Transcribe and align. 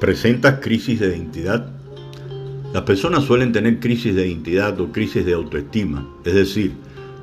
¿Presentas 0.00 0.60
crisis 0.60 1.00
de 1.00 1.08
identidad? 1.08 1.72
Las 2.72 2.84
personas 2.84 3.24
suelen 3.24 3.50
tener 3.50 3.80
crisis 3.80 4.14
de 4.14 4.28
identidad 4.28 4.80
o 4.80 4.92
crisis 4.92 5.26
de 5.26 5.32
autoestima, 5.32 6.08
es 6.24 6.34
decir, 6.34 6.70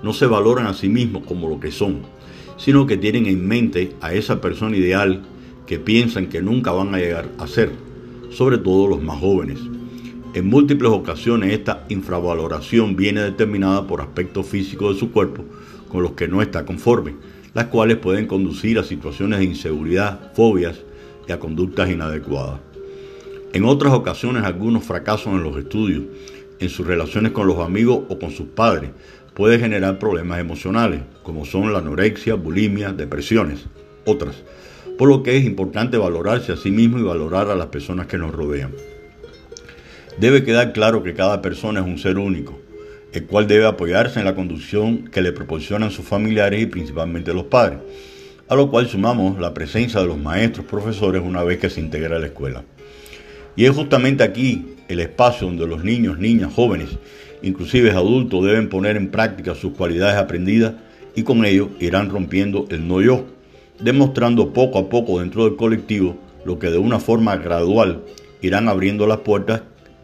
no 0.04 0.12
se 0.12 0.26
valoran 0.26 0.68
a 0.68 0.74
sí 0.74 0.90
mismos 0.90 1.24
como 1.26 1.48
lo 1.48 1.58
que 1.58 1.72
son, 1.72 2.02
sino 2.58 2.86
que 2.86 2.98
tienen 2.98 3.28
en 3.28 3.48
mente 3.48 3.94
a 4.02 4.14
esa 4.14 4.42
persona 4.42 4.76
ideal 4.76 5.22
que 5.66 5.80
piensan 5.80 6.28
que 6.28 6.42
nunca 6.42 6.74
van 6.74 6.94
a 6.94 6.98
llegar 6.98 7.30
a 7.38 7.48
ser, 7.48 7.72
sobre 8.30 8.58
todo 8.58 8.88
los 8.90 9.02
más 9.02 9.22
jóvenes. 9.22 9.60
En 10.34 10.50
múltiples 10.50 10.92
ocasiones 10.92 11.54
esta 11.54 11.86
infravaloración 11.88 12.98
viene 12.98 13.22
determinada 13.22 13.88
por 13.88 14.02
aspectos 14.02 14.48
físicos 14.48 14.96
de 14.96 15.00
su 15.00 15.12
cuerpo 15.12 15.46
con 15.88 16.04
los 16.04 16.12
que 16.12 16.28
no 16.28 16.42
está 16.42 16.66
conforme, 16.66 17.16
las 17.54 17.68
cuales 17.68 17.96
pueden 18.00 18.28
conducir 18.28 18.78
a 18.80 18.84
situaciones 18.84 19.40
de 19.40 19.46
inseguridad, 19.46 20.34
fobias 20.34 20.76
y 21.28 21.32
a 21.32 21.40
conductas 21.40 21.90
inadecuadas. 21.90 22.60
En 23.54 23.66
otras 23.66 23.94
ocasiones 23.94 24.44
algunos 24.44 24.84
fracasos 24.84 25.28
en 25.28 25.44
los 25.44 25.58
estudios, 25.58 26.04
en 26.60 26.70
sus 26.70 26.86
relaciones 26.86 27.32
con 27.32 27.48
los 27.48 27.60
amigos 27.60 28.04
o 28.10 28.20
con 28.20 28.32
sus 28.32 28.48
padres, 28.48 28.92
puede 29.34 29.60
generar 29.60 30.00
problemas 30.00 30.40
emocionales, 30.40 31.02
como 31.24 31.46
son 31.46 31.72
la 31.72 31.80
anorexia, 31.80 32.36
bulimia, 32.36 32.94
depresiones, 32.94 33.66
otras. 34.06 34.44
Por 34.98 35.10
lo 35.10 35.24
que 35.24 35.38
es 35.38 35.46
importante 35.46 35.98
valorarse 35.98 36.54
a 36.54 36.58
sí 36.58 36.72
mismo 36.72 37.00
y 37.00 37.04
valorar 37.04 37.50
a 37.50 37.56
las 37.56 37.68
personas 37.68 38.08
que 38.08 38.18
nos 38.18 38.34
rodean. 38.34 38.72
Debe 40.18 40.44
quedar 40.44 40.72
claro 40.72 41.04
que 41.04 41.14
cada 41.14 41.42
persona 41.42 41.82
es 41.82 41.86
un 41.86 41.98
ser 41.98 42.18
único, 42.18 42.58
el 43.12 43.26
cual 43.26 43.48
debe 43.48 43.66
apoyarse 43.66 44.20
en 44.20 44.26
la 44.26 44.36
conducción 44.36 45.10
que 45.10 45.22
le 45.22 45.34
proporcionan 45.34 45.92
sus 45.92 46.06
familiares 46.06 46.62
y 46.62 46.66
principalmente 46.66 47.34
los 47.34 47.46
padres, 47.46 47.80
a 48.48 48.56
lo 48.56 48.70
cual 48.70 48.88
sumamos 48.88 49.40
la 49.40 49.54
presencia 49.54 50.02
de 50.02 50.08
los 50.08 50.18
maestros, 50.18 50.66
profesores 50.66 51.22
una 51.26 51.44
vez 51.44 51.58
que 51.58 51.70
se 51.70 51.80
integra 51.80 52.20
la 52.20 52.28
escuela. 52.28 52.64
Y 53.56 53.66
es 53.66 53.72
justamente 53.72 54.24
aquí 54.24 54.76
el 54.88 55.00
espacio 55.00 55.48
donde 55.48 55.66
los 55.68 55.84
niños, 55.84 56.20
niñas, 56.20 56.54
jóvenes, 56.54 56.90
inclusive 57.42 57.92
adultos, 57.92 58.46
deben 58.46 58.70
poner 58.70 58.98
en 58.98 59.10
práctica 59.10 59.56
sus 59.56 59.74
cualidades 59.74 60.18
aprendidas 60.18 60.74
y 61.16 61.24
con 61.24 61.46
ello 61.46 61.70
irán 61.80 62.10
rompiendo 62.10 62.66
el 62.70 62.88
no 62.88 63.02
yo, 63.02 63.26
demostrando 63.80 64.54
poco 64.54 64.80
a 64.80 64.90
poco 64.90 65.20
dentro 65.20 65.46
del 65.46 65.56
colectivo 65.56 66.18
lo 66.46 66.60
que 66.60 66.70
de 66.70 66.78
una 66.78 67.00
forma 67.00 67.36
gradual 67.38 68.04
irán 68.42 68.70
abriendo 68.70 69.08
las 69.08 69.20
puertas 69.20 69.64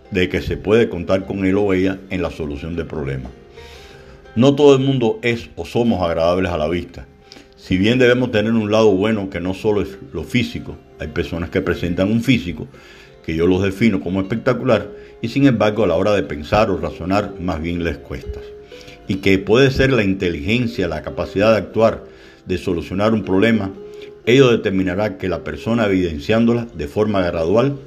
de 0.09 0.27
que 0.29 0.41
se 0.41 0.57
puede 0.57 0.89
contar 0.89 1.25
con 1.25 1.45
él 1.45 1.57
o 1.57 1.73
ella 1.73 1.99
en 2.09 2.21
la 2.21 2.31
solución 2.31 2.75
de 2.75 2.85
problemas. 2.85 3.31
No 4.35 4.55
todo 4.55 4.75
el 4.75 4.81
mundo 4.81 5.19
es 5.21 5.49
o 5.55 5.65
somos 5.65 6.01
agradables 6.01 6.51
a 6.51 6.57
la 6.57 6.67
vista. 6.67 7.05
Si 7.61 7.77
bien 7.77 7.99
debemos 7.99 8.31
tener 8.31 8.53
un 8.53 8.71
lado 8.71 8.91
bueno 8.91 9.29
que 9.29 9.39
no 9.39 9.53
solo 9.53 9.83
es 9.83 9.89
lo 10.13 10.23
físico, 10.23 10.77
hay 10.97 11.09
personas 11.09 11.51
que 11.51 11.61
presentan 11.61 12.11
un 12.11 12.23
físico 12.23 12.67
que 13.23 13.35
yo 13.35 13.45
los 13.45 13.61
defino 13.61 14.01
como 14.01 14.19
espectacular 14.19 14.89
y 15.21 15.27
sin 15.27 15.45
embargo 15.45 15.83
a 15.83 15.87
la 15.87 15.95
hora 15.95 16.15
de 16.15 16.23
pensar 16.23 16.71
o 16.71 16.77
razonar 16.77 17.35
más 17.39 17.61
bien 17.61 17.83
les 17.83 17.99
cuesta. 17.99 18.39
Y 19.07 19.17
que 19.17 19.37
puede 19.37 19.69
ser 19.69 19.93
la 19.93 20.03
inteligencia, 20.03 20.87
la 20.87 21.03
capacidad 21.03 21.51
de 21.51 21.59
actuar, 21.59 22.03
de 22.47 22.57
solucionar 22.57 23.13
un 23.13 23.23
problema, 23.23 23.71
ello 24.25 24.49
determinará 24.49 25.19
que 25.19 25.29
la 25.29 25.43
persona 25.43 25.85
evidenciándola 25.85 26.65
de 26.73 26.87
forma 26.87 27.21
gradual, 27.21 27.77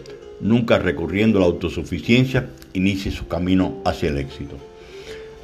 nunca 0.41 0.79
recurriendo 0.79 1.39
a 1.39 1.41
la 1.41 1.47
autosuficiencia, 1.47 2.49
inicie 2.75 3.11
su 3.11 3.27
camino 3.27 3.83
hacia 3.85 4.11
el 4.11 4.19
éxito. 4.19 4.57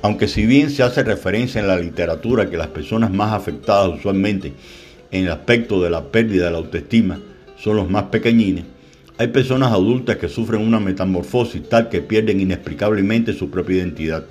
Aunque 0.02 0.28
si 0.28 0.46
bien 0.46 0.70
se 0.70 0.82
hace 0.82 1.02
referencia 1.02 1.60
en 1.60 1.68
la 1.68 1.78
literatura 1.78 2.48
que 2.48 2.56
las 2.56 2.68
personas 2.68 3.10
más 3.10 3.32
afectadas 3.32 3.98
usualmente 3.98 4.54
en 5.10 5.24
el 5.24 5.30
aspecto 5.30 5.82
de 5.82 5.90
la 5.90 6.04
pérdida 6.04 6.46
de 6.46 6.52
la 6.52 6.58
autoestima 6.58 7.20
son 7.58 7.76
los 7.76 7.90
más 7.90 8.04
pequeñines, 8.04 8.64
hay 9.18 9.28
personas 9.28 9.72
adultas 9.72 10.16
que 10.16 10.30
sufren 10.30 10.62
una 10.62 10.80
metamorfosis 10.80 11.68
tal 11.68 11.90
que 11.90 12.00
pierden 12.00 12.40
inexplicablemente 12.40 13.34
su 13.34 13.50
propia 13.50 13.76
identidad, 13.76 14.24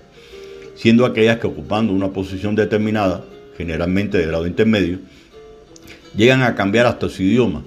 siendo 0.74 1.06
aquellas 1.06 1.38
que 1.38 1.46
ocupando 1.46 1.94
una 1.94 2.10
posición 2.10 2.56
determinada, 2.56 3.24
generalmente 3.56 4.18
de 4.18 4.26
grado 4.26 4.48
intermedio, 4.48 4.98
llegan 6.16 6.42
a 6.42 6.56
cambiar 6.56 6.88
hasta 6.88 7.08
su 7.10 7.22
idioma, 7.22 7.62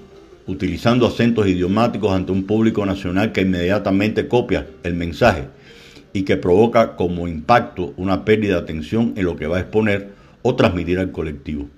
utilizando 0.48 1.06
acentos 1.06 1.46
idiomáticos 1.46 2.10
ante 2.10 2.32
un 2.32 2.42
público 2.42 2.84
nacional 2.84 3.30
que 3.30 3.42
inmediatamente 3.42 4.26
copia 4.26 4.66
el 4.82 4.94
mensaje 4.94 5.44
y 6.12 6.22
que 6.22 6.36
provoca 6.36 6.96
como 6.96 7.28
impacto 7.28 7.94
una 7.96 8.24
pérdida 8.24 8.54
de 8.54 8.62
atención 8.62 9.14
en 9.16 9.24
lo 9.24 9.36
que 9.36 9.46
va 9.46 9.58
a 9.58 9.60
exponer 9.60 10.10
o 10.42 10.54
transmitir 10.56 10.98
al 10.98 11.12
colectivo. 11.12 11.68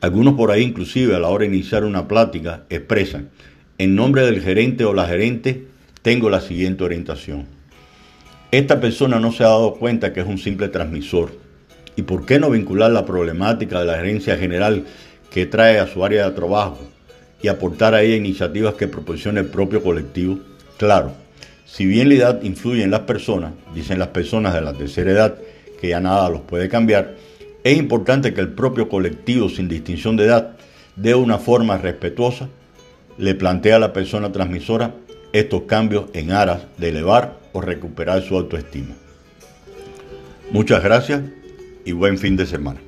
Algunos 0.00 0.34
por 0.34 0.50
ahí 0.50 0.62
inclusive 0.62 1.14
a 1.14 1.18
la 1.18 1.28
hora 1.28 1.42
de 1.42 1.54
iniciar 1.54 1.84
una 1.84 2.06
plática 2.08 2.64
expresan, 2.70 3.30
en 3.78 3.94
nombre 3.94 4.22
del 4.22 4.42
gerente 4.42 4.84
o 4.84 4.92
la 4.92 5.06
gerente, 5.06 5.66
tengo 6.02 6.30
la 6.30 6.40
siguiente 6.40 6.84
orientación. 6.84 7.46
Esta 8.50 8.80
persona 8.80 9.20
no 9.20 9.30
se 9.30 9.44
ha 9.44 9.48
dado 9.48 9.74
cuenta 9.74 10.12
que 10.12 10.20
es 10.20 10.26
un 10.26 10.38
simple 10.38 10.68
transmisor. 10.68 11.32
¿Y 11.96 12.02
por 12.02 12.24
qué 12.24 12.38
no 12.38 12.50
vincular 12.50 12.90
la 12.90 13.04
problemática 13.04 13.80
de 13.80 13.86
la 13.86 13.96
gerencia 13.96 14.36
general 14.36 14.84
que 15.30 15.46
trae 15.46 15.78
a 15.78 15.86
su 15.86 16.04
área 16.04 16.28
de 16.28 16.34
trabajo 16.34 16.80
y 17.42 17.48
aportar 17.48 17.94
a 17.94 18.02
ella 18.02 18.16
iniciativas 18.16 18.74
que 18.74 18.88
proporcione 18.88 19.40
el 19.40 19.46
propio 19.46 19.82
colectivo? 19.82 20.38
Claro, 20.76 21.12
si 21.70 21.84
bien 21.84 22.08
la 22.08 22.14
edad 22.14 22.42
influye 22.42 22.82
en 22.82 22.90
las 22.90 23.00
personas, 23.00 23.52
dicen 23.74 23.98
las 23.98 24.08
personas 24.08 24.54
de 24.54 24.62
la 24.62 24.72
tercera 24.72 25.10
edad 25.12 25.38
que 25.80 25.88
ya 25.88 26.00
nada 26.00 26.30
los 26.30 26.40
puede 26.40 26.68
cambiar, 26.68 27.14
es 27.62 27.76
importante 27.76 28.32
que 28.32 28.40
el 28.40 28.48
propio 28.48 28.88
colectivo 28.88 29.48
sin 29.50 29.68
distinción 29.68 30.16
de 30.16 30.24
edad 30.24 30.56
dé 30.96 31.14
una 31.14 31.38
forma 31.38 31.76
respetuosa 31.76 32.48
le 33.18 33.34
plantea 33.34 33.76
a 33.76 33.80
la 33.80 33.92
persona 33.92 34.32
transmisora 34.32 34.94
estos 35.32 35.62
cambios 35.62 36.06
en 36.14 36.32
aras 36.32 36.62
de 36.78 36.88
elevar 36.88 37.36
o 37.52 37.60
recuperar 37.60 38.22
su 38.22 38.36
autoestima. 38.36 38.94
Muchas 40.50 40.82
gracias 40.82 41.22
y 41.84 41.92
buen 41.92 42.16
fin 42.16 42.36
de 42.36 42.46
semana. 42.46 42.87